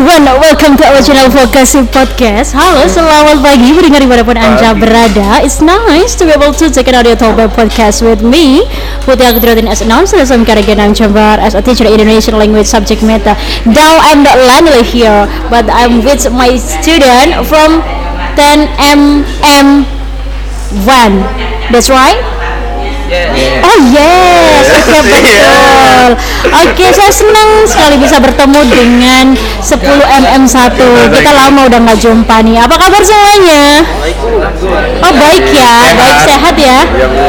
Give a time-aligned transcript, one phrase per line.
[0.00, 2.56] ya, 3, 2, 1 Welcome to our channel Vokasi Podcast.
[2.56, 3.68] Halo, selamat pagi.
[3.76, 5.44] Mendengar dimanapun anda berada.
[5.44, 8.64] It's nice to be able to take an audio talk podcast with me
[9.04, 13.36] Putih Akhiruddin as announcer As I'm Karagenam Chambar As a teacher Indonesian language subject matter.
[13.68, 17.84] Now I'm not lonely here But I'm with my student from
[18.40, 19.84] 10MM
[20.84, 22.39] 1 That's right?
[23.10, 26.10] Oh yes, oke betul.
[26.46, 29.82] Oke, saya senang sekali bisa bertemu dengan 10
[30.22, 30.78] MM1.
[31.18, 32.62] Kita lama udah nggak jumpa nih.
[32.62, 33.82] Apa kabar semuanya?
[35.02, 36.78] Oh baik ya, baik sehat ya.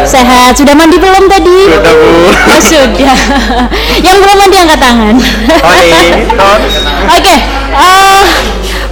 [0.05, 0.53] Sehat.
[0.53, 1.59] Sudah mandi belum tadi?
[1.73, 2.13] Sudah bu.
[2.30, 3.17] Oh sudah.
[4.05, 5.16] Yang belum mandi angkat tangan.
[5.66, 6.30] Oh ini.
[7.09, 7.36] Oke,
[7.73, 8.22] eh,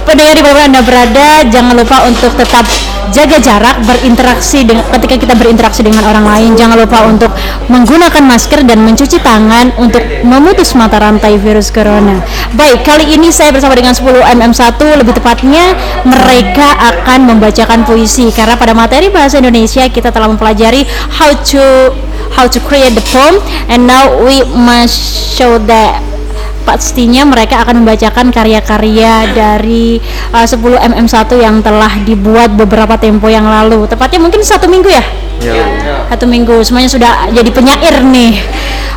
[0.02, 2.66] pendengar di mana anda berada, jangan lupa untuk tetap
[3.10, 6.50] jaga jarak berinteraksi dengan ketika kita berinteraksi dengan orang lain.
[6.58, 7.30] Jangan lupa untuk
[7.70, 12.22] menggunakan masker dan mencuci tangan untuk memutus mata rantai virus corona.
[12.54, 15.74] Baik kali ini saya bersama dengan 10 MM1 lebih tepatnya
[16.06, 18.30] mereka akan membacakan puisi.
[18.34, 21.94] Karena pada materi bahasa Indonesia kita telah mempelajari how to
[22.34, 23.38] how to create the poem.
[23.70, 24.98] And now we must
[25.34, 26.09] show that
[26.70, 29.98] pastinya mereka akan membacakan karya-karya dari
[30.30, 30.62] uh, 10
[30.94, 33.90] MM1 yang telah dibuat beberapa tempo yang lalu.
[33.90, 35.02] Tepatnya mungkin satu minggu ya?
[35.42, 35.66] Ya.
[36.06, 36.62] Satu minggu.
[36.62, 38.38] Semuanya sudah jadi penyair nih.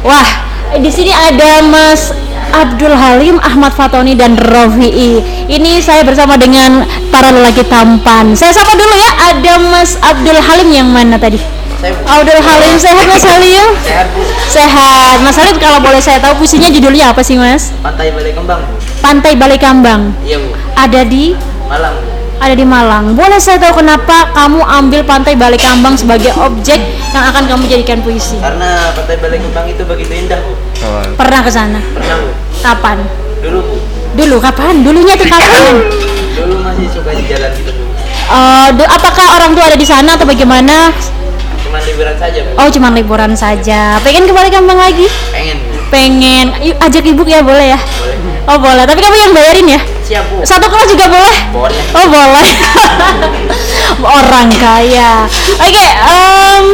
[0.05, 0.29] Wah,
[0.77, 2.13] di sini ada Mas
[2.53, 5.17] Abdul Halim, Ahmad Fatoni dan Rofi'i.
[5.49, 8.37] Ini saya bersama dengan para lelaki tampan.
[8.37, 9.33] Saya sapa dulu ya.
[9.33, 11.62] Ada Mas Abdul Halim yang mana tadi?
[11.83, 13.67] Abdul Halim sehat Mas Halim?
[13.81, 15.15] Sehat bu, Sehat.
[15.19, 17.75] Mas Halim kalau boleh saya tahu puisinya judulnya apa sih Mas?
[17.79, 18.73] pantai Balai Kembang bu.
[18.99, 20.01] Pantai Balai Kambang.
[20.21, 22.07] Iya bu, Ada di Malang bu.
[22.39, 23.05] ada di Malang.
[23.13, 26.79] Boleh saya tahu kenapa kamu ambil Pantai Balai Kambang sebagai objek
[27.09, 28.35] yang akan kamu jadikan puisi?
[28.37, 30.51] Karena pantai Balai Kembang itu begitu indah bu.
[31.13, 31.79] Pernah ke sana?
[31.89, 32.29] Pernah bu,
[32.59, 32.97] Kapan?
[33.39, 33.75] dulu bu.
[34.13, 34.73] Dulu kapan?
[34.81, 35.83] Dulunya itu kapan?
[36.33, 37.83] Dulu masih suka di jalan gitu bu.
[38.23, 40.95] Eh, du- apakah orang tua ada di sana atau bagaimana?
[41.73, 42.49] Cuma liburan saja bu.
[42.53, 43.97] Oh, cuma liburan saja.
[44.05, 45.09] Pengen ke Balai Kambang lagi?
[45.33, 45.73] Pengen bu.
[45.89, 46.53] Pengen.
[46.61, 47.79] Yuk, ajak ibu ya boleh ya?
[47.81, 48.17] Boleh.
[48.45, 48.85] Oh boleh.
[48.85, 49.81] Tapi kamu yang bayarin ya?
[50.05, 50.45] Siap bu.
[50.45, 51.35] Satu kelas juga boleh?
[51.49, 51.81] Boleh.
[51.97, 52.49] Oh boleh.
[54.21, 55.25] Orang kaya.
[55.57, 55.85] Oke.
[55.89, 56.65] em,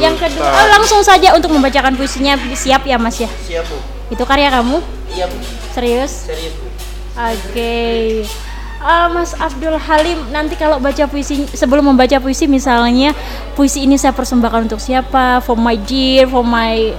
[0.00, 3.28] yang kedua oh, langsung saja untuk membacakan puisinya siap ya Mas ya.
[3.28, 3.76] Siap bu.
[4.16, 4.80] Itu karya kamu?
[5.12, 5.36] Iya bu.
[5.76, 6.24] Serius?
[6.24, 6.72] Serius bu.
[7.20, 8.24] Oke.
[8.84, 13.16] Eh, Mas Abdul Halim nanti kalau baca puisi sebelum membaca puisi misalnya
[13.56, 15.40] puisi ini saya persembahkan untuk siapa?
[15.40, 16.92] For my dear for my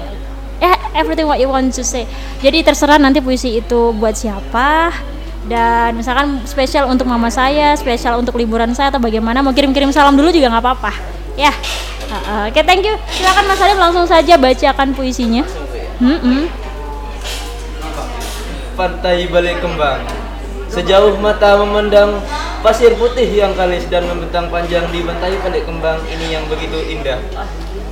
[0.66, 2.10] eh everything what you want to say.
[2.42, 4.90] Jadi terserah nanti puisi itu buat siapa.
[5.46, 10.18] Dan misalkan spesial untuk mama saya spesial untuk liburan saya atau bagaimana mau kirim-kirim salam
[10.18, 10.90] dulu juga nggak apa-apa.
[11.38, 11.54] Ya.
[12.10, 12.98] Uh, oke thank you.
[13.14, 15.46] Silakan Mas Halim langsung saja bacakan puisinya.
[16.02, 16.50] Mm-mm.
[18.74, 20.15] Pantai Balai Kembang.
[20.76, 22.20] Sejauh mata memandang
[22.60, 27.16] pasir putih yang kalis dan membentang panjang di pantai Balai Kembang ini yang begitu indah.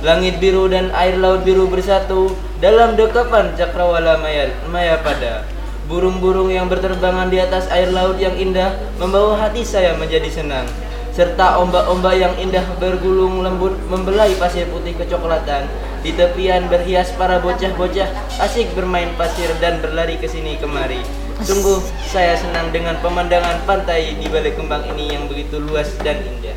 [0.04, 5.48] Langit biru dan air laut biru bersatu dalam dekapan cakrawala maya, maya pada.
[5.88, 10.68] Burung-burung yang berterbangan di atas air laut yang indah membawa hati saya menjadi senang.
[11.16, 15.72] Serta ombak-ombak yang indah bergulung lembut membelai pasir putih kecoklatan.
[16.04, 18.12] Di tepian berhias para bocah-bocah
[18.44, 21.23] asik bermain pasir dan berlari ke sini kemari.
[21.42, 26.54] Sungguh saya senang dengan pemandangan pantai di Balai Kembang ini yang begitu luas dan indah.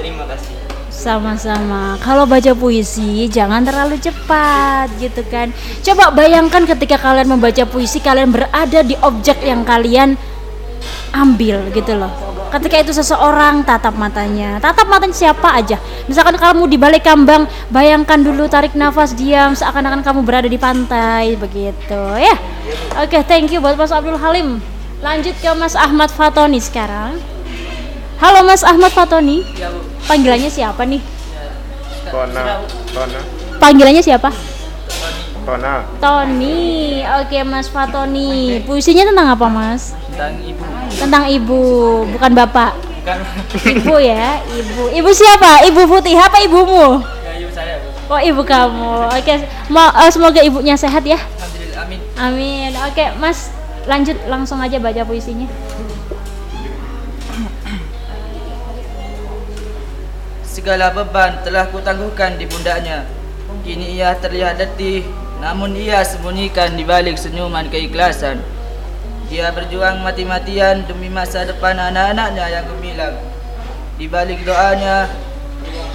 [0.00, 0.56] Terima kasih.
[0.88, 2.00] Sama-sama.
[2.00, 5.52] Kalau baca puisi jangan terlalu cepat gitu kan.
[5.84, 10.16] Coba bayangkan ketika kalian membaca puisi kalian berada di objek yang kalian
[11.12, 12.33] ambil gitu loh.
[12.54, 15.74] Ketika itu seseorang tatap matanya, tatap matanya siapa aja.
[16.06, 21.34] Misalkan kamu di balik kambang, bayangkan dulu tarik nafas diam seakan-akan kamu berada di pantai
[21.34, 22.38] begitu ya.
[23.02, 24.62] Oke, thank you buat Mas Abdul Halim.
[25.02, 27.18] Lanjut ke Mas Ahmad Fatoni sekarang.
[28.22, 29.42] Halo Mas Ahmad Fatoni.
[30.06, 31.02] Panggilannya siapa nih?
[32.06, 32.62] Tona.
[32.94, 33.20] Tona.
[33.58, 34.30] Panggilannya siapa?
[35.42, 35.82] Tona.
[35.98, 37.02] Tony.
[37.18, 38.62] Oke, Mas Fatoni.
[38.62, 39.98] Puisinya tentang apa, Mas?
[40.14, 40.62] Tentang ibu.
[40.94, 41.62] Tentang ibu,
[42.14, 42.70] bukan bapak.
[43.02, 43.18] Kan
[43.66, 44.94] Ibu ya, ibu.
[44.94, 45.66] Ibu siapa?
[45.66, 47.02] Ibu Putih apa ibumu?
[47.34, 47.82] ibu saya.
[48.06, 49.10] Oh, ibu kamu.
[49.10, 49.34] Oke,
[49.74, 51.18] mau eh, semoga ibunya sehat ya.
[51.18, 52.00] Alhamdulillah amin.
[52.14, 52.70] Amin.
[52.86, 53.50] Oke, Mas,
[53.90, 55.50] lanjut langsung aja baca puisinya.
[60.46, 63.02] Segala beban telah kutangguhkan di pundaknya.
[63.66, 65.02] Kini ia terlihat letih,
[65.42, 68.38] namun ia sembunyikan di balik senyuman keikhlasan.
[69.32, 73.16] Dia berjuang mati-matian demi masa depan anak-anaknya yang gemilang.
[73.96, 75.08] Di balik doanya,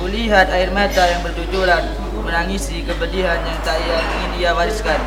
[0.01, 1.83] kulihat air mata yang bercucuran
[2.29, 5.01] menangisi kepedihan yang tak ia ingin ia wariskan.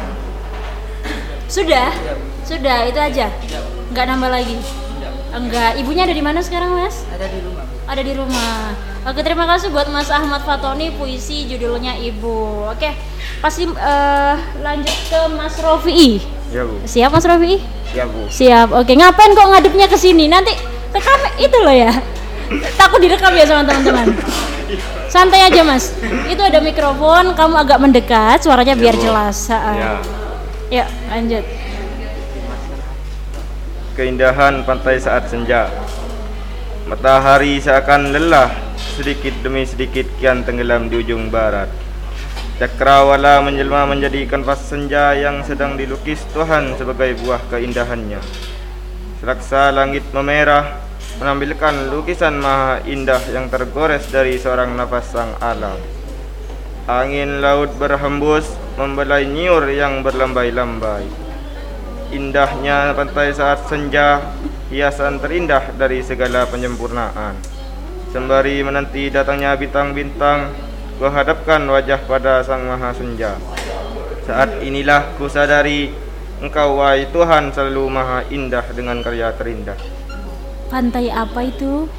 [1.46, 1.94] Sudah?
[2.42, 3.30] Sudah, itu aja.
[3.92, 4.56] Nggak nambah lagi.
[5.32, 7.08] Enggak, ibunya ada di mana sekarang, Mas?
[7.08, 7.64] Ada di rumah.
[7.88, 8.76] Ada di rumah.
[9.08, 12.68] Oke, terima kasih buat Mas Ahmad Fatoni puisi judulnya Ibu.
[12.68, 12.92] Oke,
[13.40, 16.20] pasti eh, lanjut ke Mas Rofi.
[16.52, 16.76] Ya bu.
[16.84, 17.54] Siap Mas Rofi?
[17.96, 18.28] Ya bu.
[18.28, 18.68] Siap.
[18.76, 20.28] Oke, ngapain kok ngadepnya ke sini?
[20.28, 20.52] Nanti
[20.92, 21.92] rekam itu loh ya.
[22.76, 24.12] Takut direkam ya sama teman-teman.
[25.08, 25.96] Santai aja Mas.
[26.28, 29.02] Itu ada mikrofon, kamu agak mendekat, suaranya biar Bu.
[29.04, 29.48] jelas.
[29.48, 29.72] Ha-ha.
[29.76, 29.92] Ya.
[30.72, 31.44] Ya, lanjut.
[33.92, 35.68] Keindahan pantai saat senja.
[36.88, 41.68] Matahari seakan lelah, sedikit demi sedikit kian tenggelam di ujung barat.
[42.60, 48.20] Cakrawala menjelma menjadi kanvas senja yang sedang dilukis Tuhan sebagai buah keindahannya.
[49.24, 50.82] Selaksa langit memerah,
[51.16, 55.78] menampilkan lukisan maha indah yang tergores dari seorang nafas sang alam.
[56.90, 58.44] Angin laut berhembus,
[58.74, 61.06] membelai nyiur yang berlambai-lambai.
[62.12, 64.20] Indahnya pantai saat senja,
[64.68, 67.38] hiasan terindah dari segala penyempurnaan.
[68.10, 70.52] Sembari menanti datangnya bintang-bintang,
[71.02, 73.34] ku hadapkan wajah pada Sang Maha Senja.
[74.22, 75.90] Saat inilah ku sadari,
[76.38, 79.74] Engkau wahai Tuhan selalu maha indah dengan karya terindah.
[80.70, 81.90] Pantai apa itu?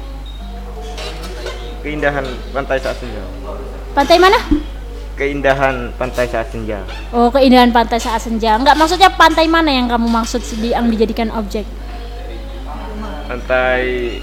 [1.84, 2.24] Keindahan
[2.56, 3.20] pantai saat senja.
[3.92, 4.40] Pantai mana?
[5.20, 6.80] Keindahan pantai saat senja.
[7.12, 8.56] Oh, keindahan pantai saat senja.
[8.56, 11.68] Enggak maksudnya pantai mana yang kamu maksud yang dijadikan objek?
[13.28, 14.16] Pantai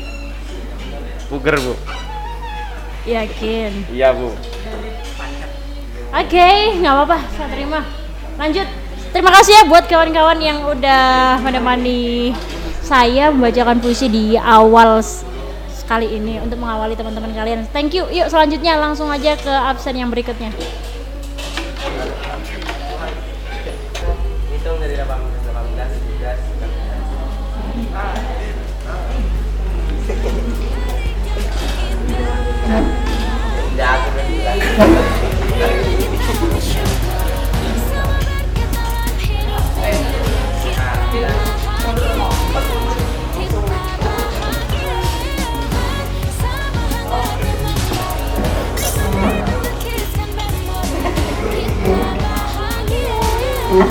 [1.30, 1.78] Puger, Bu.
[3.06, 3.94] Yakin.
[3.94, 4.34] Iya, Bu.
[6.12, 7.88] Oke, okay, nggak apa-apa, saya terima.
[8.36, 8.68] Lanjut.
[9.16, 12.36] Terima kasih ya buat kawan-kawan yang udah menemani
[12.84, 15.00] saya membacakan puisi di awal
[15.72, 17.64] sekali ini untuk mengawali teman-teman kalian.
[17.72, 18.12] Thank you.
[18.12, 20.52] Yuk selanjutnya langsung aja ke absen yang berikutnya.
[24.52, 25.08] Hitung dari 18
[34.76, 35.11] 18
[53.72, 53.88] Iya,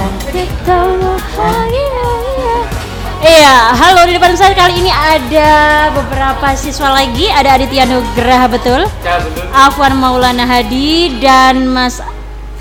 [3.73, 8.85] halo di depan saya kali ini ada beberapa siswa lagi Ada Aditya Nugraha betul?
[9.00, 9.17] Ya
[9.56, 12.05] Afwan Maulana Hadi dan Mas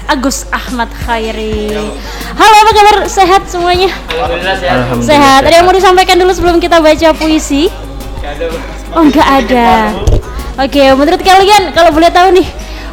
[0.07, 1.92] Agus Ahmad Khairi.
[2.39, 3.04] Halo apa kabar?
[3.12, 3.92] Sehat semuanya?
[4.16, 7.68] Alhamdulillah sehat Sehat, ada yang mau disampaikan dulu sebelum kita baca puisi?
[8.95, 9.92] Oh enggak ada
[10.56, 12.48] Oke, menurut kalian kalau boleh tahu nih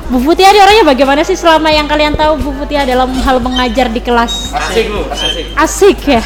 [0.06, 3.90] Bu Putih Adi orangnya bagaimana sih selama yang kalian tahu Bu Putih dalam hal mengajar
[3.90, 4.54] di kelas?
[4.54, 5.44] Asik bu, asik.
[5.58, 6.20] Asik ya?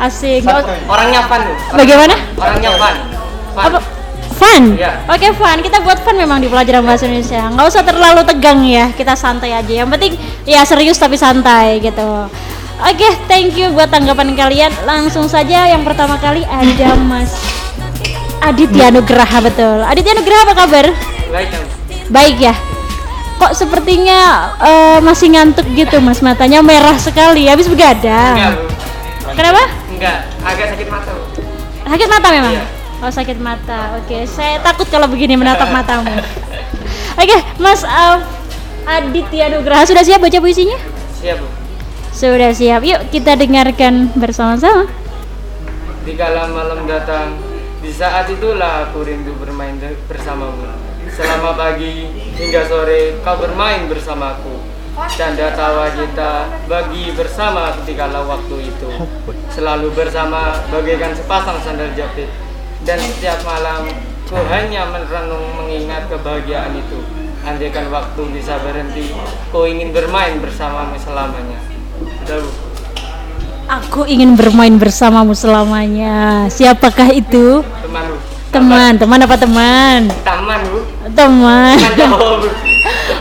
[0.00, 0.48] Asik.
[0.48, 1.52] Us- Orangnya fun bu.
[1.76, 2.14] Bagaimana?
[2.40, 2.94] Orangnya fun.
[3.52, 3.64] Fun.
[3.68, 3.78] Apa?
[4.32, 4.62] Fun?
[4.80, 5.04] Iya.
[5.12, 5.56] Oke, fun.
[5.60, 7.52] Kita buat fun memang di pelajaran bahasa Indonesia.
[7.52, 8.88] Nggak usah terlalu tegang ya.
[8.96, 9.72] Kita santai aja.
[9.84, 10.12] Yang penting
[10.48, 12.32] ya serius tapi santai gitu.
[12.80, 14.72] Oke, thank you buat tanggapan kalian.
[14.88, 17.34] Langsung saja yang pertama kali ada Mas
[18.40, 19.84] Aditya Nugraha betul.
[19.84, 20.86] Aditya Nugraha apa kabar?
[21.28, 21.50] Baik.
[22.08, 22.54] Baik ya.
[23.38, 24.20] Kok sepertinya
[24.58, 28.34] eh, masih ngantuk gitu Mas matanya merah sekali habis Enggak begadang.
[28.58, 28.66] bu.
[29.32, 29.62] Kenapa?
[29.88, 30.18] Enggak.
[30.42, 31.12] Agak sakit mata.
[31.86, 32.52] Sakit mata memang?
[32.52, 32.64] Iya.
[32.98, 33.94] Oh sakit mata.
[33.96, 36.10] Oke, saya takut kalau begini menatap matamu.
[37.14, 38.18] Oke, Mas uh,
[38.84, 40.74] Aditya Nugraha sudah siap baca puisinya?
[41.22, 41.46] Siap bu.
[42.10, 42.82] Sudah siap.
[42.82, 44.90] Yuk kita dengarkan bersama-sama.
[46.02, 47.38] Di kala malam datang,
[47.78, 49.78] di saat itulah aku rindu bermain
[50.10, 50.66] bersamamu.
[51.18, 52.06] Selama pagi
[52.38, 54.54] hingga sore kau bermain bersamaku.
[55.18, 58.90] Canda tawa kita bagi bersama ketika waktu itu.
[59.50, 62.30] Selalu bersama bagaikan sepasang sandal jepit.
[62.86, 63.90] Dan setiap malam
[64.30, 67.02] ku hanya merenung mengingat kebahagiaan itu.
[67.42, 69.10] Andaikan waktu bisa berhenti,
[69.50, 71.58] ku ingin bermain bersamamu selamanya.
[71.98, 72.50] Udah, Bu.
[73.66, 76.46] Aku ingin bermain bersamamu selamanya.
[76.46, 77.66] Siapakah itu?
[77.82, 78.37] Teman, Bu.
[78.48, 80.08] Teman, teman apa teman?
[80.24, 80.60] Teman.
[81.12, 81.76] Teman.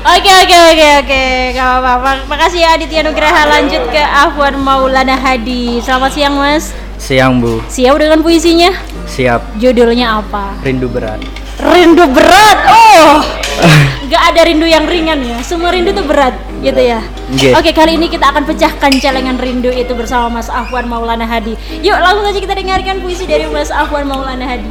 [0.08, 2.12] Oke oke oke oke, gak apa-apa.
[2.26, 3.44] Makasih ya Aditya Nugraha.
[3.46, 5.84] Lanjut ke Afwan Maulana Hadi.
[5.84, 6.72] Selamat siang Mas.
[6.98, 8.72] Siang Bu, Siap dengan puisinya?
[9.06, 10.56] siap Judulnya apa?
[10.64, 11.20] rindu berat.
[11.60, 12.58] Rindu berat.
[12.72, 13.22] Oh,
[14.08, 15.38] nggak ada rindu yang ringan ya.
[15.44, 17.04] Semua rindu tuh berat, gitu ya.
[17.30, 17.54] Nggih.
[17.54, 21.54] Oke, kali ini kita akan pecahkan celengan rindu itu bersama Mas Afwan Maulana Hadi.
[21.84, 24.70] Yuk, langsung saja kita dengarkan puisi dari Mas Afwan Maulana Hadi.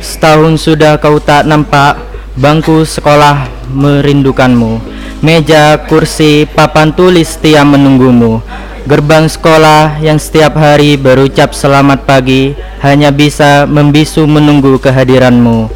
[0.00, 1.96] Setahun sudah kau tak nampak,
[2.36, 4.78] bangku sekolah merindukanmu.
[5.24, 8.44] Meja, kursi, papan tulis setia menunggumu.
[8.86, 12.54] Gerbang sekolah yang setiap hari berucap selamat pagi
[12.86, 15.66] hanya bisa membisu menunggu kehadiranmu.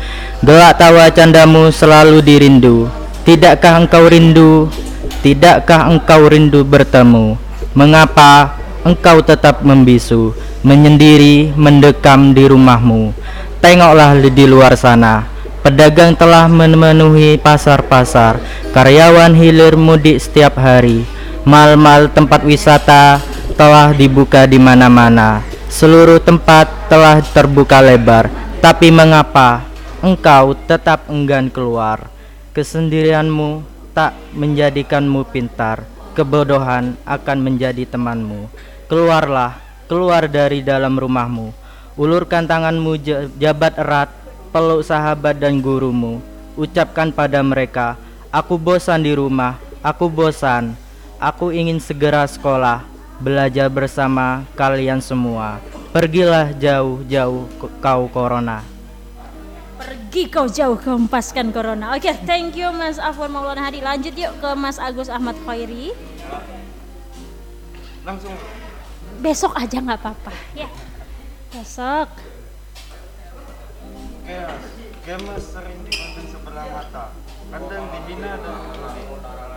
[0.46, 2.86] Gelak tawa candamu selalu dirindu.
[3.26, 4.70] Tidakkah engkau rindu?
[5.26, 7.34] Tidakkah engkau rindu bertemu?
[7.74, 8.54] Mengapa
[8.86, 10.30] engkau tetap membisu,
[10.62, 13.12] menyendiri, mendekam di rumahmu?
[13.60, 15.28] Tengoklah di luar sana,
[15.60, 18.40] pedagang telah memenuhi pasar-pasar,
[18.72, 21.04] karyawan hilir mudik setiap hari.
[21.44, 23.20] Mal-mal tempat wisata
[23.60, 25.44] telah dibuka di mana-mana.
[25.68, 28.32] Seluruh tempat telah terbuka lebar.
[28.64, 29.68] Tapi mengapa
[30.00, 32.08] engkau tetap enggan keluar?
[32.56, 33.60] Kesendirianmu
[33.92, 35.84] tak menjadikanmu pintar.
[36.16, 38.48] Kebodohan akan menjadi temanmu.
[38.88, 41.59] Keluarlah, keluar dari dalam rumahmu.
[42.00, 44.08] Ulurkan tanganmu ja- jabat erat,
[44.56, 46.24] peluk sahabat dan gurumu.
[46.56, 48.00] Ucapkan pada mereka,
[48.32, 50.72] aku bosan di rumah, aku bosan.
[51.20, 52.88] Aku ingin segera sekolah,
[53.20, 55.60] belajar bersama kalian semua.
[55.92, 57.44] Pergilah jauh-jauh
[57.84, 58.64] kau corona.
[59.76, 61.92] Pergi kau jauh kau hempaskan corona.
[61.92, 63.84] Oke, thank you Mas Afwan Maulana Hadi.
[63.84, 65.92] Lanjut yuk ke Mas Agus Ahmad Khairi.
[68.08, 68.32] Langsung
[69.20, 70.32] Besok aja nggak apa-apa.
[70.56, 70.64] Ya.
[71.50, 72.06] Besok.
[74.22, 74.62] Kemas,
[75.02, 77.10] kemas sering dipandang sebelah mata,
[77.50, 79.02] kadang dihina dan dibully.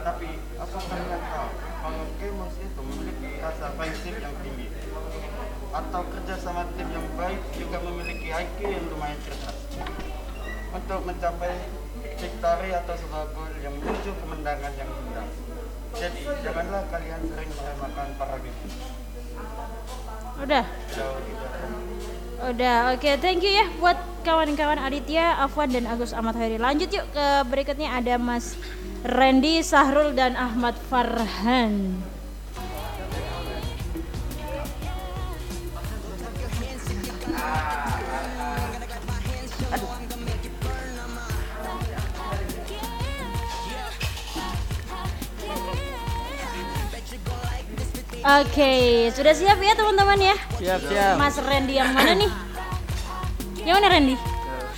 [0.01, 4.73] Tapi apa kalian tahu kalau kemas itu memiliki rasa prinsip yang tinggi?
[5.69, 9.57] Atau kerja sama tim yang baik juga memiliki IQ yang lumayan cerdas.
[10.73, 11.61] Untuk mencapai
[12.17, 15.29] victory atau sebuah gol yang menuju kemenangan yang indah.
[15.93, 18.73] Jadi janganlah kalian sering meremehkan para game.
[20.41, 20.65] Udah.
[22.43, 23.95] Udah, oke, thank you ya buat
[24.27, 26.59] kawan-kawan Aditya, Afwan dan Agus Ahmad Khairi.
[26.59, 28.59] Lanjut yuk ke berikutnya ada Mas
[29.03, 32.03] Randy, Sahrul dan Ahmad Farhan.
[48.23, 48.73] Oke,
[49.11, 50.35] sudah siap ya teman-teman ya?
[50.55, 51.15] Siap, siap.
[51.19, 52.31] Mas Randy yang mana nih?
[53.67, 54.15] Yang mana Randy?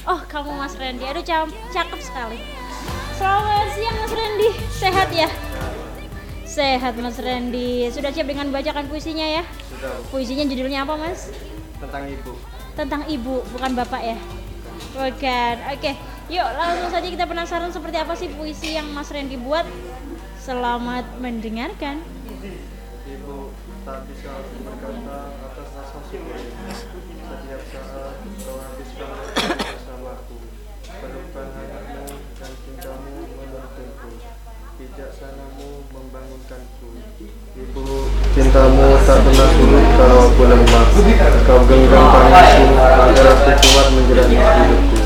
[0.06, 1.06] Oh, kamu Mas Randy.
[1.06, 2.42] Aduh, cam- cakep sekali.
[3.14, 4.50] Selamat siang Mas Randy.
[4.74, 5.30] Sehat ya?
[6.42, 7.86] Sehat Mas Randy.
[7.94, 9.44] Sudah siap dengan bacakan puisinya ya?
[9.70, 11.30] Sudah Puisinya judulnya apa, Mas?
[11.75, 12.34] tentang ibu.
[12.74, 14.18] Tentang ibu, bukan bapak ya?
[14.90, 15.56] Bukan.
[15.70, 15.92] Oke,
[16.34, 19.70] yuk langsung saja kita penasaran seperti apa sih puisi yang Mas Randy buat.
[20.42, 22.02] Selamat mendengarkan.
[23.86, 24.34] Tak bisa
[24.65, 30.38] berkata atas rasa syukur Setiap saat kau habiskan waktu bersamaku
[30.89, 34.12] Pelukkan hangatmu dan cintamu menuntunku
[34.82, 36.89] Bijaksanamu membangunkanku
[37.54, 37.86] Ibu,
[38.34, 40.86] cintamu tak pernah surut kalau aku lemah
[41.46, 44.98] Kau genggam tanganku agar aku kuat menjalani hidupku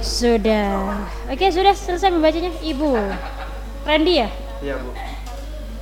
[0.00, 0.96] Sudah.
[1.28, 2.56] Oke, sudah selesai membacanya.
[2.64, 2.96] Ibu.
[3.84, 4.28] Randy ya?
[4.64, 5.13] Iya bu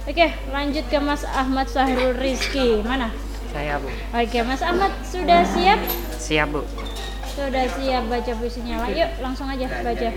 [0.02, 2.82] Oke, lanjut ke Mas Ahmad Sahrul Rizky.
[2.82, 3.14] Mana?
[3.54, 5.78] Saya bu, Oke, Mas Ahmad sudah siap?
[6.18, 6.66] siap bu.
[7.30, 8.82] Sudah siap baca puisinya.
[8.90, 10.10] Yuk, langsung aja baca.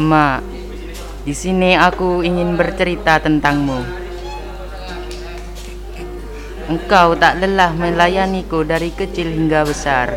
[0.00, 0.40] Emak,
[1.28, 3.84] di sini aku ingin bercerita tentangmu.
[6.72, 10.16] Engkau tak lelah melayaniku dari kecil hingga besar.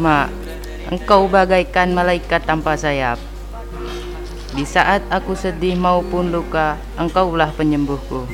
[0.00, 0.28] Mak,
[0.88, 3.31] engkau bagaikan malaikat tanpa sayap.
[4.52, 8.28] Di saat aku sedih maupun luka, engkaulah penyembuhku.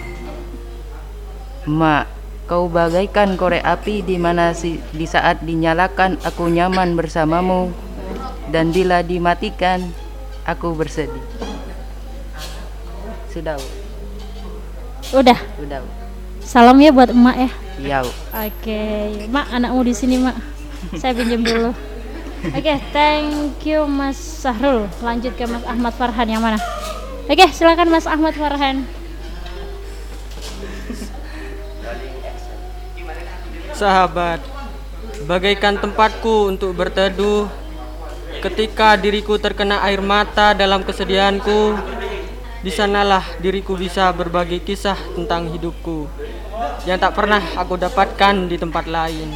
[1.71, 2.11] Mak,
[2.51, 7.71] kau bagaikan korek api di mana si, di saat dinyalakan aku nyaman bersamamu
[8.51, 9.95] dan bila dimatikan
[10.43, 11.23] aku bersedih.
[13.31, 13.61] Sudah.
[15.15, 15.39] Udah.
[15.55, 15.79] sudah.
[15.85, 15.91] Bu.
[16.43, 17.51] Salam ya buat emak ya.
[17.79, 17.99] Iya.
[18.35, 18.83] Oke,
[19.29, 20.35] Mak anakmu di sini, Mak.
[20.97, 21.71] Saya pinjam dulu.
[22.39, 24.87] Oke, thank you Mas Sahrul.
[25.03, 26.63] Lanjut ke Mas Ahmad Farhan yang mana?
[27.27, 28.87] Oke, silakan Mas Ahmad Farhan.
[33.75, 34.39] Sahabat,
[35.27, 37.51] bagaikan tempatku untuk berteduh
[38.39, 41.75] ketika diriku terkena air mata dalam kesedihanku.
[42.59, 46.11] Di sanalah diriku bisa berbagi kisah tentang hidupku
[46.91, 49.31] yang tak pernah aku dapatkan di tempat lain.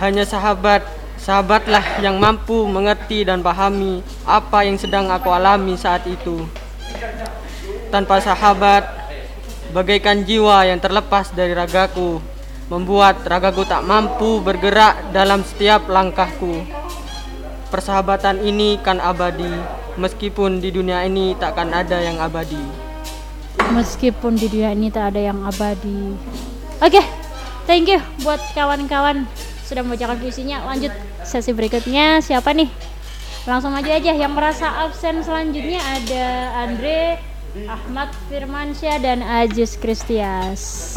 [0.00, 6.44] Hanya sahabat, sahabatlah yang mampu mengerti dan pahami apa yang sedang aku alami saat itu.
[7.88, 8.84] Tanpa sahabat,
[9.72, 12.20] bagaikan jiwa yang terlepas dari ragaku,
[12.68, 16.60] membuat ragaku tak mampu bergerak dalam setiap langkahku.
[17.72, 19.48] Persahabatan ini kan abadi,
[19.96, 22.60] meskipun di dunia ini takkan ada yang abadi.
[23.72, 26.12] Meskipun di dunia ini tak ada yang abadi.
[26.84, 27.00] Oke,
[27.64, 29.24] thank you buat kawan-kawan
[29.64, 30.60] sudah membacakan puisinya.
[30.68, 30.92] Lanjut
[31.24, 32.68] sesi berikutnya siapa nih?
[33.44, 36.26] Langsung aja aja yang merasa absen selanjutnya ada
[36.64, 37.20] Andre,
[37.68, 40.96] Ahmad Firmansyah dan Ajis Kristias.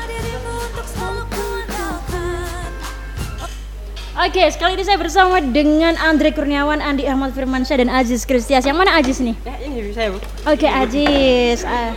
[4.21, 8.61] Oke, sekali ini saya bersama dengan Andre Kurniawan, Andi Ahmad Firmansyah dan Aziz Kristias.
[8.61, 9.33] Yang mana Aziz nih?
[9.41, 10.21] Ya, ini saya, Bu.
[10.45, 11.65] Oke, Aziz.
[11.65, 11.89] Ah,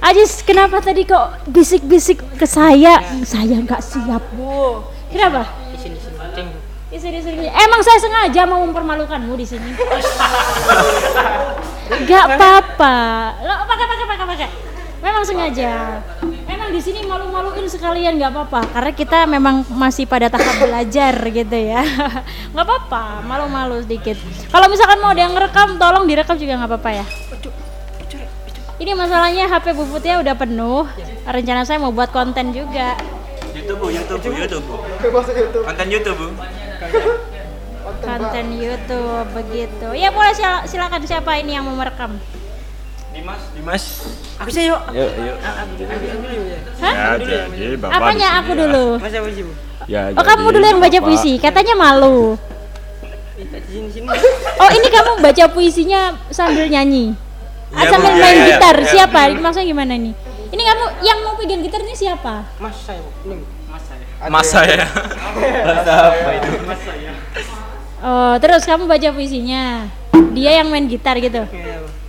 [0.00, 3.04] Aziz, kenapa tadi kok bisik-bisik ke saya?
[3.28, 4.88] Saya nggak siap, Bu.
[5.12, 5.52] Kenapa?
[5.68, 6.16] Di sini, sini.
[6.16, 6.56] Bu.
[6.88, 7.44] Di sini, sini.
[7.44, 9.76] Emang saya sengaja mau mempermalukanmu di sini.
[12.08, 12.96] Gak apa-apa.
[13.44, 14.65] Lo pakai, pakai, pakai, pakai.
[15.06, 16.02] Memang sengaja.
[16.50, 18.60] Memang di sini malu-maluin sekalian nggak apa-apa.
[18.74, 21.86] Karena kita memang masih pada tahap belajar gitu ya.
[22.52, 24.18] Nggak apa-apa, malu-malu sedikit.
[24.50, 27.04] Kalau misalkan mau ada yang ngerekam, tolong direkam juga nggak apa-apa ya.
[28.76, 30.84] Ini masalahnya HP Bu Putih udah penuh.
[31.24, 32.98] Rencana saya mau buat konten juga.
[33.54, 34.76] YouTube bu, YouTube bu, YouTube bu.
[35.62, 36.28] Konten YouTube bu.
[37.96, 39.88] konten YouTube begitu.
[39.94, 42.18] Ya boleh sil- silakan siapa ini yang mau merekam?
[43.16, 43.84] Dimas, Dimas.
[44.36, 44.80] Aku saya, yuk.
[44.92, 45.36] Yuk, yuk.
[46.78, 47.16] Hah?
[47.16, 48.86] Ya, jadi bapak Apanya aku sini dulu?
[49.00, 49.52] Mas siapa sih, Bu?
[49.86, 50.02] Ya.
[50.12, 51.32] Oh kamu dulu yang baca puisi.
[51.40, 52.36] Katanya malu.
[54.56, 57.16] Oh ini kamu baca puisinya sambil nyanyi?
[57.72, 58.12] Ah, Iya, sambil.
[58.12, 58.76] Iya, main iya, gitar.
[58.76, 58.88] iya.
[58.88, 59.20] Siapa?
[59.36, 60.12] Maksudnya gimana nih?
[60.46, 62.44] Ini kamu yang mau pegang gitar ini siapa?
[62.60, 63.10] Mas saya, Bu.
[63.26, 63.44] Ini, Bu.
[63.68, 64.04] Mas saya.
[64.28, 64.84] Mas saya.
[65.66, 66.48] Bahasa apa itu?
[66.62, 67.12] Mas saya.
[67.96, 69.88] Oh terus kamu baca puisinya.
[70.32, 71.44] Dia yang main gitar gitu.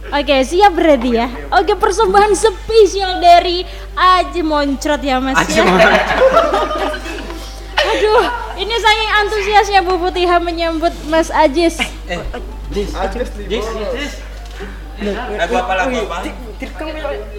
[0.08, 1.28] Oke siap berarti ya.
[1.52, 5.68] Oke persembahan spesial dari Aji Moncrot ya mas ya.
[7.88, 8.26] Aduh,
[8.60, 11.80] ini saking antusiasnya Bu Putiha menyambut Mas Ajis.
[12.72, 13.66] Jis, Jis, Jis,
[13.96, 14.14] Jis.
[15.40, 16.28] Lagu apa lagu apa?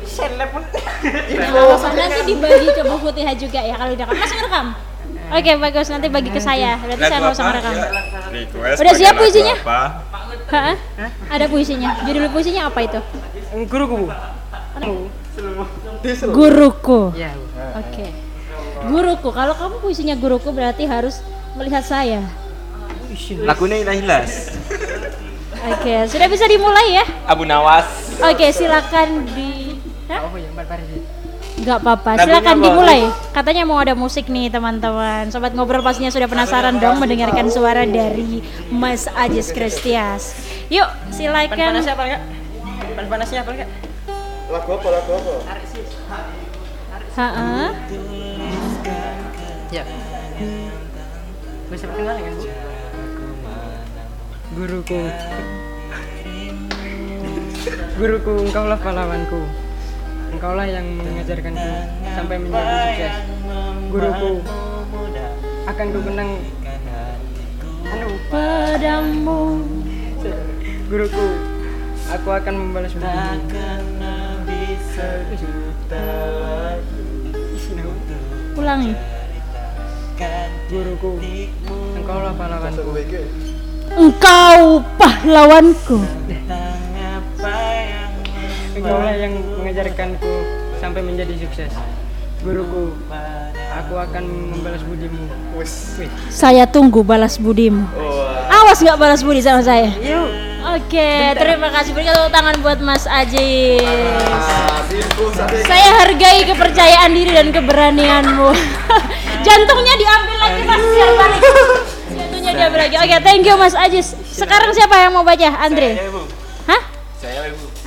[0.09, 0.63] Seleb pun.
[1.93, 4.67] Nanti dibagi ke Bu Putiha juga ya kalau udah Mas ngerekam.
[5.29, 6.81] Oke bagus nanti bagi ke saya.
[6.81, 7.75] Berarti saya nggak usah ngerekam.
[8.33, 8.79] Request.
[8.81, 9.55] Udah siap puisinya?
[9.61, 9.83] Apa?
[10.49, 10.77] Hah?
[11.29, 11.91] Ada puisinya.
[12.09, 13.01] Judul puisinya apa itu?
[13.69, 14.09] Guruku, Bu.
[16.33, 17.01] Guruku.
[17.13, 17.45] Iya, Bu.
[17.77, 18.07] Oke.
[18.89, 19.29] Guruku.
[19.35, 21.21] Kalau kamu puisinya guruku berarti harus
[21.57, 22.25] melihat saya.
[23.45, 24.57] Lagunya hilang hilas.
[25.59, 27.05] Oke, sudah bisa dimulai ya?
[27.27, 28.17] Abu Nawas.
[28.23, 29.77] Oke, silakan di
[30.09, 30.25] Hah?
[31.59, 32.67] Gak apa-apa, silakan apa?
[32.71, 33.03] dimulai.
[33.35, 35.27] Katanya mau ada musik nih teman-teman.
[35.35, 40.39] Sobat ngobrol pastinya sudah penasaran dong mendengarkan suara dari Mas Ajis Kristias.
[40.71, 41.83] Yuk, silakan.
[41.83, 42.23] Panasnya apa, Kak?
[43.11, 43.69] Panasnya apa, Kak?
[44.49, 44.89] Lagu apa?
[44.89, 45.35] Lagu apa?
[47.19, 47.75] Ha-ha.
[49.75, 49.83] Ya.
[51.69, 52.45] Bisa perkenalan kan, Bu?
[54.57, 55.01] Guruku.
[57.99, 59.68] Guruku, engkaulah pahlawanku.
[60.29, 61.71] Engkaulah yang mengajarkanku
[62.15, 63.15] sampai menjadi sukses.
[63.89, 64.33] Guruku,
[65.65, 66.31] akan ku kenang
[67.89, 69.41] anu, Padamu.
[70.89, 71.27] guruku,
[72.09, 73.21] aku akan membalas budi.
[78.59, 78.93] Ulangi.
[80.69, 81.13] Guruku,
[81.97, 82.91] engkaulah pahlawanku.
[83.97, 85.99] Engkau pahlawanku.
[88.79, 90.33] Engkaulah yang mengajarkanku
[90.79, 91.75] sampai menjadi sukses.
[92.47, 92.95] Guruku,
[93.75, 95.27] aku akan membalas budimu.
[96.31, 97.83] Saya tunggu balas budimu.
[98.47, 99.91] Awas nggak balas budi sama saya.
[100.79, 101.91] Oke, terima kasih.
[101.91, 103.83] Berikan tepuk tangan buat Mas Ajis.
[105.67, 108.55] Saya hargai kepercayaan diri dan keberanianmu.
[109.47, 111.43] Jantungnya diambil lagi mas, biar balik.
[112.15, 112.95] Jantungnya diambil lagi.
[113.03, 114.15] Oke, thank you Mas Ajis.
[114.31, 115.49] Sekarang siapa yang mau baca?
[115.59, 115.99] Andre.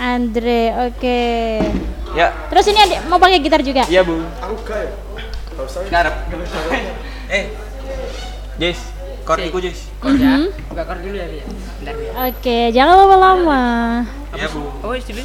[0.02, 1.22] Andre, oke.
[2.18, 3.86] Ya, Terus ini adik mau pakai gitar juga?
[3.86, 4.18] iya bu.
[5.94, 6.16] Ngarep.
[7.38, 7.54] eh,
[8.58, 8.82] Jess,
[9.22, 9.94] kordiku Jess.
[10.02, 10.50] Mhm.
[10.74, 11.46] Buka kor dulu ya, Bi.
[11.46, 12.06] Bentar, Bi.
[12.18, 13.64] Oke, jangan lama-lama.
[14.34, 14.74] Iya bu.
[14.82, 15.22] Oh, istri.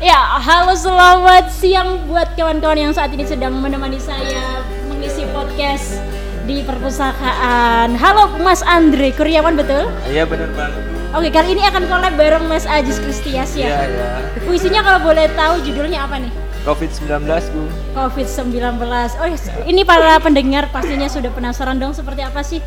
[0.00, 6.00] Ya, halo selamat siang buat kawan-kawan yang saat ini sedang menemani saya mengisi podcast
[6.48, 7.92] di perpustakaan.
[7.92, 9.92] Halo Mas Andre Kurniawan betul?
[10.08, 10.97] Iya benar banget.
[11.08, 13.80] Oke, kali ini akan collab bareng Mas Ajis Kristias Iya ya.
[13.88, 14.08] ya.
[14.44, 16.28] Puisinya kalau boleh tahu judulnya apa nih?
[16.68, 17.62] Covid-19 bu.
[17.96, 18.76] COVID-19.
[19.16, 19.28] Oh,
[19.64, 22.60] ini para pendengar pastinya sudah penasaran dong seperti apa sih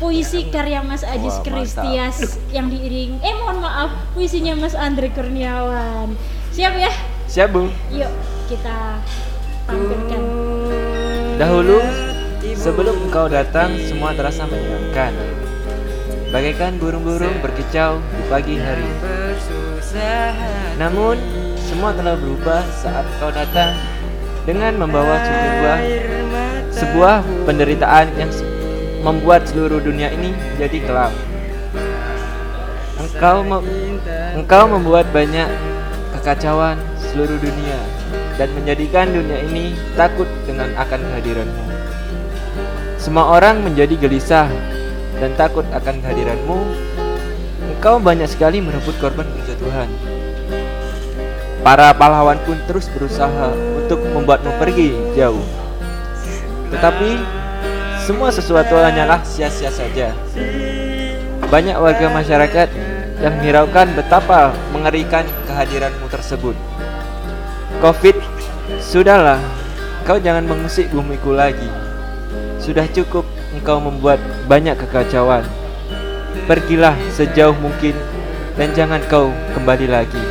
[0.00, 1.52] puisi karya Mas Ajis Wah, mantap.
[1.52, 2.16] Kristias
[2.48, 6.16] yang diiring eh mohon maaf puisinya Mas Andre Kurniawan.
[6.56, 6.90] Siap ya?
[7.28, 7.68] Siap bu.
[7.92, 8.08] Yuk
[8.48, 9.04] kita
[9.68, 10.20] tampilkan.
[11.36, 11.76] Dahulu,
[12.56, 15.12] sebelum engkau datang, semua terasa menyenangkan.
[16.32, 18.88] Bagaikan burung-burung berkicau di pagi hari.
[20.80, 21.20] Namun,
[21.60, 23.76] semua telah berubah saat engkau datang
[24.48, 25.78] dengan membawa sebuah
[26.72, 28.32] sebuah penderitaan yang
[29.04, 31.12] membuat seluruh dunia ini jadi kelam.
[32.96, 34.00] Engkau mem-
[34.32, 35.52] engkau membuat banyak
[36.16, 37.76] kekacauan seluruh dunia
[38.40, 41.64] dan menjadikan dunia ini takut dengan akan kehadiranmu.
[42.96, 44.48] Semua orang menjadi gelisah
[45.22, 46.58] dan takut akan kehadiranmu.
[47.78, 49.86] Engkau banyak sekali merebut korban kejatuhan.
[51.62, 55.46] Para pahlawan pun terus berusaha untuk membuatmu pergi jauh.
[56.74, 57.22] Tetapi
[58.02, 60.10] semua sesuatu hanyalah sia-sia saja.
[61.46, 62.68] Banyak warga masyarakat
[63.22, 66.58] yang menghiraukan betapa mengerikan kehadiranmu tersebut.
[67.78, 68.18] Covid,
[68.82, 69.38] sudahlah,
[70.02, 71.70] kau jangan mengusik bumiku lagi.
[72.58, 75.44] Sudah cukup engkau membuat banyak kekacauan.
[76.48, 77.94] Pergilah sejauh mungkin
[78.56, 80.24] dan jangan kau kembali lagi.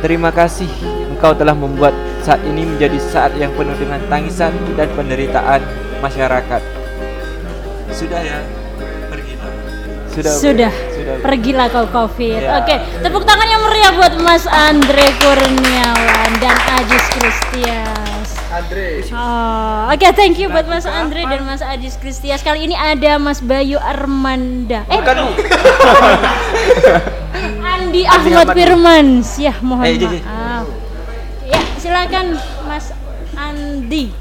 [0.00, 0.68] Terima kasih
[1.10, 1.92] engkau telah membuat
[2.24, 5.60] saat ini menjadi saat yang penuh dengan tangisan dan penderitaan
[6.00, 6.62] masyarakat.
[7.92, 8.40] Sudah ya,
[9.12, 9.50] pergilah.
[10.12, 10.32] Sudah.
[10.32, 10.72] Sudah.
[10.92, 11.16] Sudah.
[11.20, 12.40] Pergilah kau Covid.
[12.40, 12.60] Ya.
[12.64, 18.03] Oke, tepuk tangan yang meriah buat Mas Andre Kurniawan dan Ajis Kristias.
[18.54, 22.38] Andre Oh, oke thank you buat Mas Andre dan Mas Ajis Kristias.
[22.38, 24.86] Kali ini ada Mas Bayu Armanda.
[24.86, 25.30] Eh, Bukan bu.
[27.66, 28.54] Andi Ahmad.
[28.54, 29.28] Firmans.
[29.36, 30.66] Ya, mohon Eh, maaf.
[31.42, 32.94] Ya, silakan Mas
[33.34, 34.14] Andi.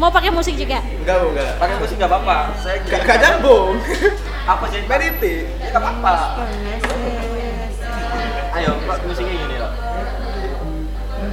[0.00, 0.80] Mau pakai musik juga?
[0.80, 2.56] enggak bu enggak Pakai musik nggak apa-apa.
[2.56, 3.76] Saya enggak enggak nyambung
[4.48, 4.80] apa sih?
[4.88, 6.14] mediti Ya nggak apa-apa.
[8.50, 9.56] Ayo, Pak, musiknya gini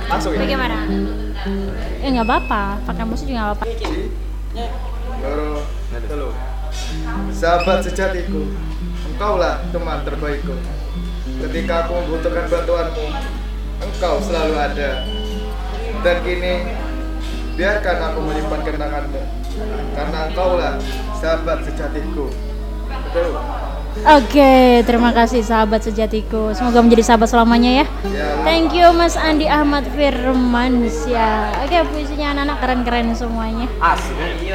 [0.08, 0.78] langsung ya Bagaimana?
[2.02, 3.66] Eh nggak apa-apa, pakai musik juga nggak apa-apa.
[5.18, 5.52] Loro,
[6.08, 6.30] telu.
[7.34, 8.48] Sahabat sejatiku,
[9.14, 10.56] engkaulah teman terbaikku.
[11.38, 13.06] Ketika aku membutuhkan bantuanmu,
[13.84, 14.92] engkau selalu ada.
[16.02, 16.54] Dan kini,
[17.58, 19.22] biarkan aku menyimpan kenanganmu,
[19.98, 20.74] karena engkaulah
[21.18, 22.30] sahabat sejatiku.
[23.10, 23.34] Betul?
[24.06, 26.54] Oke, terima kasih sahabat sejatiku.
[26.54, 27.86] Semoga menjadi sahabat selamanya ya.
[28.46, 31.50] Thank you Mas Andi Ahmad Firmans ya.
[31.66, 33.66] Oke, puisinya anak-anak keren-keren semuanya.
[33.82, 34.54] Asli.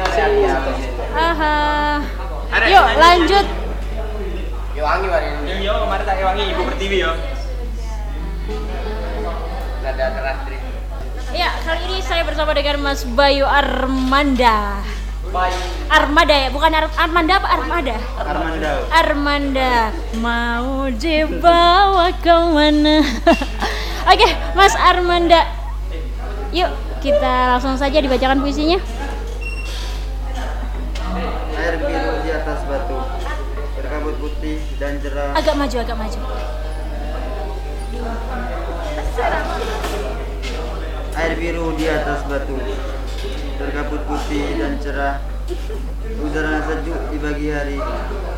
[1.11, 1.99] Aha.
[2.69, 3.45] Yuk lanjut.
[4.83, 5.27] Wangi mari.
[5.63, 7.11] Yo, kemarin tak wangi ibu pertiwi yo.
[9.79, 10.57] Nada terastri.
[11.31, 14.83] Ya, kali ini saya bersama dengan Mas Bayu Armanda.
[15.89, 17.95] Armada ya, bukan Ar- Armanda apa Armada?
[18.21, 18.71] Armanda.
[18.93, 19.73] Armanda
[20.21, 23.01] mau dibawa ke mana?
[24.13, 25.41] Oke, Mas Armanda.
[26.53, 26.69] Yuk,
[27.01, 28.77] kita langsung saja dibacakan puisinya.
[31.57, 32.97] Air biru di atas batu
[33.79, 36.19] Berkabut putih dan cerah Agak maju, agak maju.
[41.13, 42.57] Air biru di atas batu
[43.63, 45.23] Berkabut putih dan cerah
[46.19, 47.79] Udara sejuk di pagi hari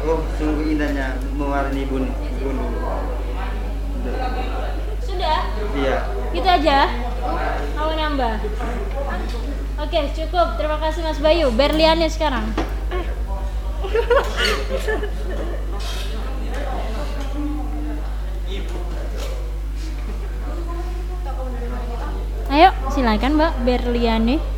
[0.06, 2.74] Oh sungguh indahnya mewarnai bun gunung
[5.02, 5.42] Sudah?
[5.74, 5.98] Iya
[6.36, 6.92] Gitu aja?
[7.80, 8.36] Mau nambah?
[9.76, 10.60] Oke, cukup.
[10.60, 11.48] Terima kasih Mas Bayu.
[11.56, 12.52] Berliannya sekarang.
[22.52, 24.55] Ayo, silakan Mbak Berliane.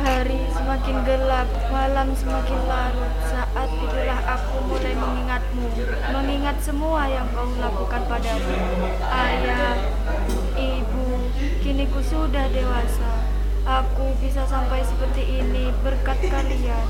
[0.00, 3.12] Hari semakin gelap, malam semakin larut.
[3.28, 5.66] Saat itulah aku mulai mengingatmu,
[6.12, 8.56] mengingat semua yang kau lakukan padamu.
[9.04, 9.76] Ayah,
[12.00, 13.12] aku sudah dewasa.
[13.68, 16.86] Aku bisa sampai seperti ini berkat kalian.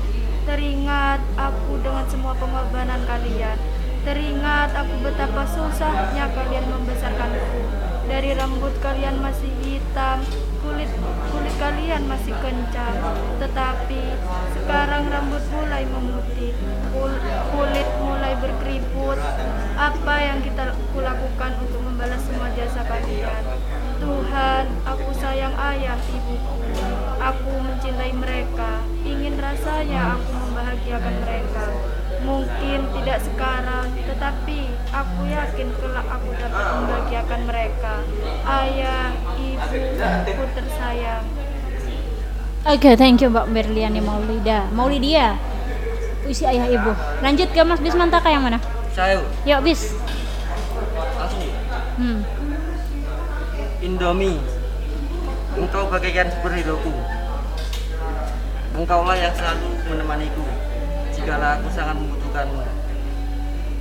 [0.47, 3.59] Teringat aku dengan semua pengorbanan kalian.
[4.07, 7.80] Teringat aku betapa susahnya kalian membesarkanku.
[8.11, 10.19] Dari rambut kalian masih hitam,
[10.59, 10.91] kulit
[11.31, 12.95] kulit kalian masih kencang,
[13.39, 14.03] tetapi
[14.51, 16.51] sekarang rambut mulai memutih,
[16.91, 17.23] kul-
[17.55, 19.15] kulit mulai berkeriput.
[19.79, 23.43] Apa yang kita kulakukan untuk membalas semua jasa kalian?
[24.03, 26.55] Tuhan, aku sayang ayah ibuku.
[27.15, 28.83] Aku mencintai mereka.
[29.07, 31.65] Ingin rasanya aku membahagiakan mereka.
[32.21, 34.59] Mungkin tidak sekarang, tetapi
[34.93, 37.93] aku yakin kelak aku dapat membahagiakan mereka.
[38.45, 41.25] Ayah, ibu, aku tersayang.
[42.61, 44.69] Oke, thank you Mbak Berliani Maulida.
[44.69, 45.33] Maulidia.
[46.21, 46.93] Puisi ayah ibu.
[47.25, 48.61] Lanjut ke Mas Bismantaka yang mana?
[48.93, 49.97] Saya Yuk, Bis.
[51.17, 51.41] langsung
[52.01, 52.21] Hmm.
[53.81, 54.41] Indomie
[55.53, 56.93] Engkau bagaikan superhero-ku
[58.77, 60.45] Engkaulah yang selalu menemaniku
[61.21, 62.65] Jikalau aku sangat membutuhkanmu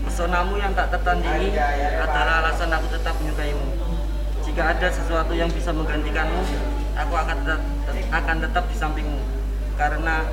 [0.04, 1.56] Pesonamu yang tak tertandingi
[1.96, 3.64] adalah alasan aku tetap menyukaimu.
[4.44, 6.44] Jika ada sesuatu yang bisa menggantikanmu
[7.00, 7.62] Aku akan tetap,
[8.12, 9.24] akan tetap di sampingmu.
[9.80, 10.28] Karena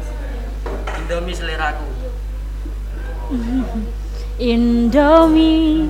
[0.99, 1.87] Indomie seleraku.
[4.35, 5.87] Indomie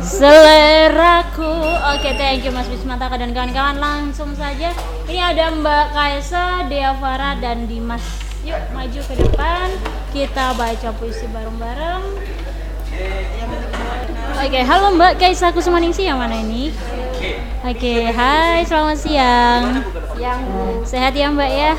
[0.00, 1.52] seleraku.
[1.92, 3.76] Oke thank you Mas Bismantaka dan kawan-kawan.
[3.76, 4.72] Langsung saja.
[5.04, 9.68] Ini ada Mbak Kaisa Dea Farah dan Dimas yuk maju ke depan
[10.12, 12.02] kita baca puisi bareng-bareng
[14.36, 16.68] oke halo Mbak Kaisa Kusumaningsi yang mana ini
[17.64, 19.62] oke hai selamat siang
[20.12, 20.40] siang
[20.84, 21.72] sehat ya Mbak ya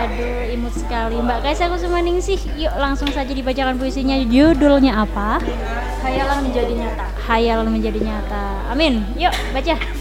[0.00, 2.40] Aduh, imut sekali Mbak Kaisa Kusumaningsih.
[2.56, 4.16] Yuk langsung saja dibacakan puisinya.
[4.16, 5.36] Judulnya apa?
[6.00, 7.04] Hayalan menjadi nyata.
[7.28, 8.64] Hayalan menjadi nyata.
[8.72, 9.04] Amin.
[9.20, 9.99] Yuk, baca.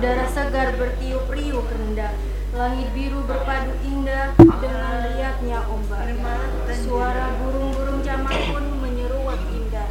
[0.00, 2.16] Udara segar bertiup riuh rendah.
[2.56, 6.16] Langit biru berpadu indah dengan riaknya ombak.
[6.72, 9.84] Suara burung-burung camar pun menyeruak indah.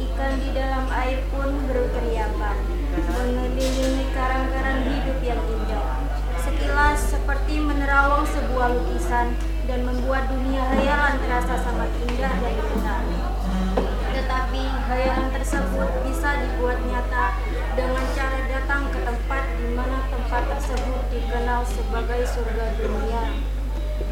[0.00, 2.56] Ikan di dalam air pun berteriakan.
[2.96, 6.00] Mengelilingi karang-karang hidup yang indah.
[6.40, 9.36] Sekilas seperti menerawang sebuah lukisan
[9.68, 13.21] dan membuat dunia hayalan terasa sangat indah dan benar.
[14.22, 17.42] Tetapi hayalan tersebut bisa dibuat nyata
[17.74, 23.34] dengan cara datang ke tempat di mana tempat tersebut dikenal sebagai surga dunia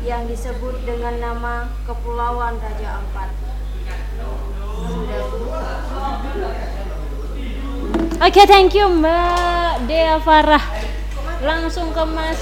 [0.03, 3.31] yang disebut dengan nama Kepulauan Raja Ampat.
[8.18, 10.64] Oke, thank you Mbak Dea Farah.
[11.38, 12.40] Langsung ke Mas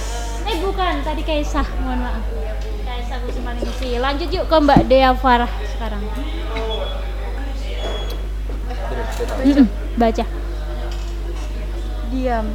[0.48, 2.24] Eh bukan, tadi Kaisa, mohon maaf.
[2.88, 4.00] Kaisa Kusumaningsih.
[4.00, 6.00] Lanjut yuk ke Mbak Dea Farah sekarang.
[9.44, 9.66] Mm-mm,
[9.96, 10.24] baca.
[12.08, 12.46] Diam.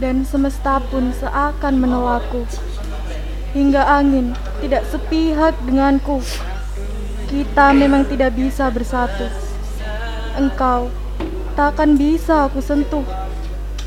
[0.00, 2.48] Dan semesta pun seakan menolakku.
[3.52, 6.22] Hingga angin tidak sepihak denganku.
[7.28, 9.26] Kita memang tidak bisa bersatu.
[10.38, 10.88] Engkau
[11.58, 13.04] takkan bisa aku sentuh.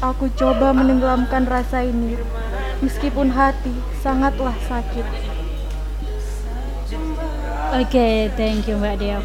[0.03, 2.19] Aku coba menenggelamkan rasa ini,
[2.83, 3.71] meskipun hati
[4.03, 5.07] sangatlah sakit.
[7.73, 9.17] Oke, thank you Mbak Dea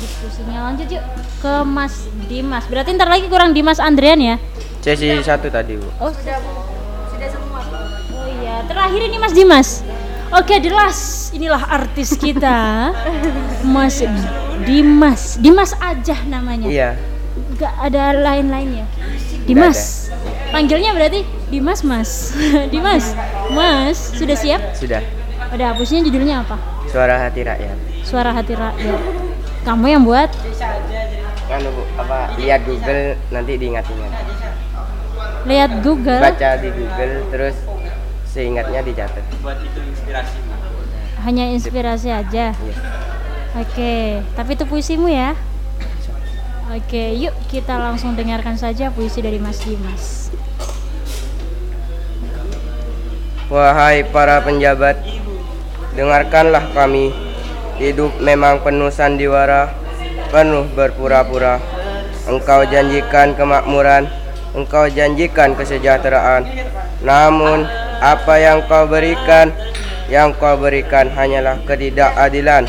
[0.00, 0.08] di Asia.
[0.08, 0.58] Bagus puisinya.
[0.72, 1.04] Lanjut yuk
[1.44, 1.94] ke Mas
[2.26, 2.64] Dimas.
[2.66, 4.36] Berarti ntar lagi kurang Dimas Andrian ya?
[4.80, 5.88] Sesi satu tadi bu.
[6.00, 6.40] Oh, sudah
[7.12, 7.60] sudah semua.
[8.16, 9.68] Oh iya, terakhir ini Mas Dimas.
[10.30, 11.34] Oke, the last.
[11.34, 12.90] Inilah artis kita.
[13.74, 14.00] Mas
[14.64, 15.36] Dimas.
[15.36, 16.70] Dimas aja namanya.
[16.70, 16.90] Iya.
[17.60, 18.88] Gak ada lain-lainnya.
[19.44, 20.08] Dimas.
[20.54, 22.32] Panggilnya berarti Dimas Mas.
[22.72, 23.12] Dimas.
[23.50, 24.62] Mas, sudah siap?
[24.72, 25.02] Sudah.
[25.50, 26.56] Udah, puisinya judulnya apa?
[26.86, 27.76] Suara hati rakyat.
[28.06, 29.19] Suara hati rakyat.
[29.70, 30.26] Kamu yang buat?
[31.46, 34.12] Kan bu, apa lihat Google nanti diingat-ingat.
[35.46, 36.18] Lihat Google.
[36.18, 37.54] Baca di Google terus
[38.26, 39.22] seingatnya dicatat.
[41.22, 42.50] Hanya inspirasi aja.
[42.50, 42.74] Iya.
[43.62, 45.38] Oke, tapi itu puisimu ya.
[46.74, 50.34] Oke, yuk kita langsung dengarkan saja puisi dari Mas Dimas.
[53.46, 54.98] Wahai para penjabat,
[55.94, 57.29] dengarkanlah kami.
[57.80, 59.72] Hidup memang penuh sandiwara,
[60.28, 61.56] penuh berpura-pura.
[62.28, 64.04] Engkau janjikan kemakmuran,
[64.52, 66.44] engkau janjikan kesejahteraan.
[67.00, 67.64] Namun,
[68.04, 69.48] apa yang kau berikan,
[70.12, 72.68] yang kau berikan hanyalah ketidakadilan.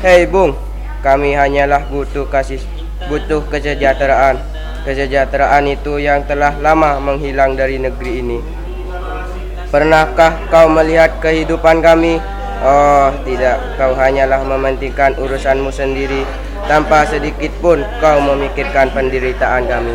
[0.00, 0.56] Hei Bung,
[1.04, 2.64] kami hanyalah butuh kasih,
[3.12, 4.40] butuh kesejahteraan.
[4.88, 8.40] Kesejahteraan itu yang telah lama menghilang dari negeri ini.
[9.68, 12.16] Pernahkah kau melihat kehidupan kami
[12.58, 13.78] Oh, tidak.
[13.78, 16.26] Kau hanyalah mementingkan urusanmu sendiri
[16.66, 19.94] tanpa sedikit pun kau memikirkan penderitaan kami.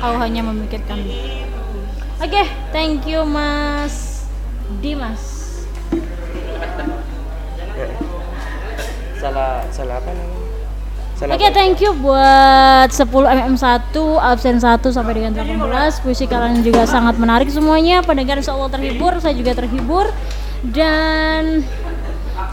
[0.00, 1.02] Kau hanya memikirkan.
[2.20, 4.24] Oke, thank you Mas
[4.78, 5.40] Dimas.
[9.20, 10.39] Salah salah apa namanya?
[11.20, 13.92] Oke, thank you buat 10 MM1,
[14.24, 16.00] absen 1 sampai dengan 18.
[16.00, 18.00] Puisi kalian juga sangat menarik semuanya.
[18.00, 20.08] Pendengar insya Allah terhibur, saya juga terhibur.
[20.64, 21.60] Dan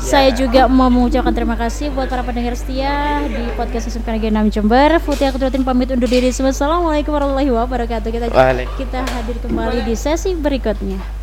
[0.03, 4.56] saya juga mau mengucapkan terima kasih buat para pendengar setia di podcast SMK Negeri 6
[4.60, 4.99] Jember.
[4.99, 6.27] Putih aku Turutin pamit undur diri.
[6.27, 8.10] Assalamualaikum warahmatullahi wabarakatuh.
[8.12, 8.80] Kita Waalaikumsalam.
[8.84, 11.16] kita hadir kembali di sesi berikutnya.